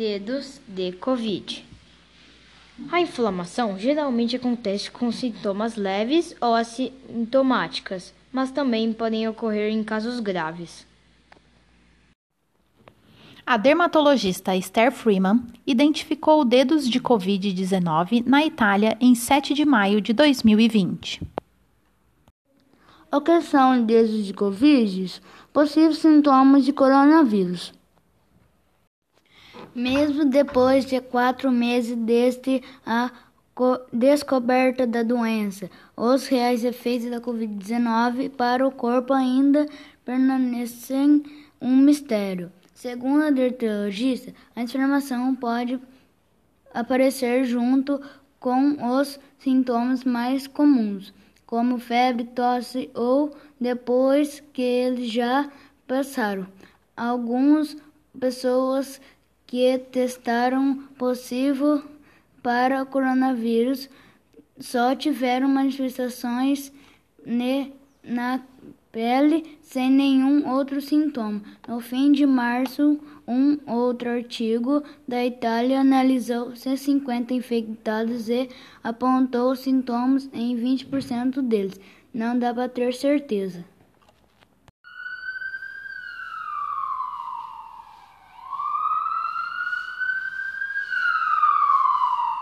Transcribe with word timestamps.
dedos 0.00 0.62
de 0.66 0.92
Covid. 0.92 1.62
A 2.90 3.02
inflamação 3.02 3.78
geralmente 3.78 4.34
acontece 4.34 4.90
com 4.90 5.12
sintomas 5.12 5.76
leves 5.76 6.34
ou 6.40 6.54
assintomáticas, 6.54 8.14
mas 8.32 8.50
também 8.50 8.94
podem 8.94 9.28
ocorrer 9.28 9.70
em 9.70 9.84
casos 9.84 10.18
graves. 10.18 10.86
A 13.44 13.58
dermatologista 13.58 14.56
Esther 14.56 14.90
Freeman 14.90 15.42
identificou 15.66 16.46
dedos 16.46 16.88
de 16.88 16.98
Covid-19 16.98 18.24
na 18.24 18.42
Itália 18.46 18.96
em 19.02 19.14
7 19.14 19.52
de 19.52 19.66
maio 19.66 20.00
de 20.00 20.14
2020. 20.14 21.20
O 23.12 23.20
que 23.20 23.42
são 23.42 23.84
dedos 23.84 24.24
de 24.24 24.32
Covid? 24.32 25.20
Possíveis 25.52 25.98
sintomas 25.98 26.64
de 26.64 26.72
coronavírus. 26.72 27.78
Mesmo 29.80 30.26
depois 30.26 30.84
de 30.84 31.00
quatro 31.00 31.50
meses 31.50 31.96
desde 31.96 32.62
a 32.84 33.10
descoberta 33.90 34.86
da 34.86 35.02
doença, 35.02 35.70
os 35.96 36.26
reais 36.26 36.64
efeitos 36.64 37.08
da 37.08 37.18
Covid-19 37.18 38.28
para 38.28 38.66
o 38.68 38.70
corpo 38.70 39.14
ainda 39.14 39.66
permanecem 40.04 41.22
um 41.58 41.74
mistério. 41.78 42.52
Segundo 42.74 43.24
a 43.24 43.30
dermatologista, 43.30 44.34
a 44.54 44.60
inflamação 44.60 45.34
pode 45.34 45.80
aparecer 46.74 47.44
junto 47.44 47.98
com 48.38 48.98
os 48.98 49.18
sintomas 49.38 50.04
mais 50.04 50.46
comuns, 50.46 51.10
como 51.46 51.78
febre, 51.78 52.24
tosse 52.24 52.90
ou 52.92 53.34
depois 53.58 54.42
que 54.52 54.60
eles 54.60 55.10
já 55.10 55.50
passaram. 55.88 56.46
Algumas 56.94 57.74
pessoas 58.18 59.00
que 59.50 59.78
testaram 59.90 60.76
positivo 60.96 61.82
para 62.40 62.86
coronavírus 62.86 63.90
só 64.60 64.94
tiveram 64.94 65.48
manifestações 65.48 66.72
na 68.04 68.40
pele 68.92 69.58
sem 69.60 69.90
nenhum 69.90 70.48
outro 70.48 70.80
sintoma. 70.80 71.42
No 71.66 71.80
fim 71.80 72.12
de 72.12 72.24
março, 72.26 73.00
um 73.26 73.58
outro 73.66 74.10
artigo 74.10 74.84
da 75.06 75.26
Itália 75.26 75.80
analisou 75.80 76.54
150 76.54 77.34
infectados 77.34 78.28
e 78.28 78.48
apontou 78.84 79.56
sintomas 79.56 80.30
em 80.32 80.56
20% 80.56 81.42
deles. 81.42 81.80
Não 82.14 82.38
dá 82.38 82.54
para 82.54 82.68
ter 82.68 82.94
certeza. 82.94 83.64